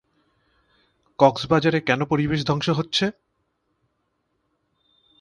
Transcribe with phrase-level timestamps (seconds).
[1.19, 3.05] কক্সবাজারে কেন পরিবেশ ধ্বংস হচ্ছে?